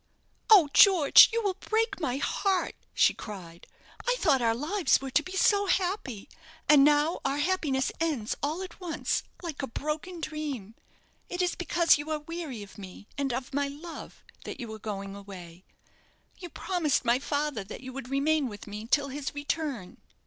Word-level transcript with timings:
"Oh, 0.49 0.67
George, 0.73 1.29
you 1.31 1.43
will 1.43 1.53
break 1.59 1.99
my 1.99 2.17
heart," 2.17 2.73
she 2.91 3.13
cried. 3.13 3.67
"I 4.07 4.15
thought 4.17 4.41
our 4.41 4.55
lives 4.55 4.99
were 4.99 5.11
to 5.11 5.21
be 5.21 5.33
so 5.35 5.67
happy; 5.67 6.27
and 6.67 6.83
now 6.83 7.19
our 7.23 7.37
happiness 7.37 7.91
ends 7.99 8.35
all 8.41 8.63
at 8.63 8.79
once 8.81 9.21
like 9.43 9.61
a 9.61 9.67
broken 9.67 10.19
dream. 10.19 10.73
It 11.29 11.39
is 11.43 11.53
because 11.53 11.99
you 11.99 12.09
are 12.09 12.17
weary 12.17 12.63
of 12.63 12.79
me, 12.79 13.05
and 13.15 13.31
of 13.31 13.53
my 13.53 13.67
love, 13.67 14.23
that 14.43 14.59
you 14.59 14.73
are 14.73 14.79
going 14.79 15.15
away. 15.15 15.65
You 16.39 16.49
promised 16.49 17.05
my 17.05 17.19
father 17.19 17.63
that 17.65 17.81
you 17.81 17.93
would 17.93 18.09
remain 18.09 18.49
with 18.49 18.65
me 18.65 18.87
till 18.87 19.09
his 19.09 19.35
return." 19.35 20.01